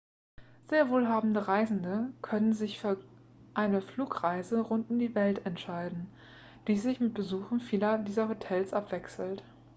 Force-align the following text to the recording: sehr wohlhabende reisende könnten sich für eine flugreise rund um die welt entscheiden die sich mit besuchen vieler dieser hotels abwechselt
sehr 0.71 0.89
wohlhabende 0.89 1.47
reisende 1.47 2.11
könnten 2.23 2.53
sich 2.53 2.79
für 2.79 2.97
eine 3.53 3.83
flugreise 3.83 4.61
rund 4.61 4.89
um 4.89 4.97
die 4.97 5.13
welt 5.13 5.45
entscheiden 5.45 6.09
die 6.67 6.77
sich 6.79 6.99
mit 6.99 7.13
besuchen 7.13 7.59
vieler 7.59 7.99
dieser 7.99 8.27
hotels 8.27 8.73
abwechselt 8.73 9.43